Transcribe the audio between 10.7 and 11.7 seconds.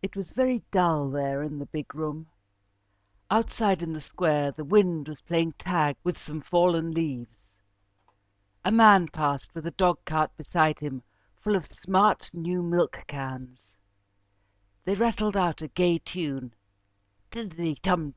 him full of